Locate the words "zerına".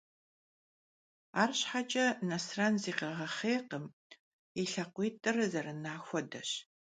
5.51-5.93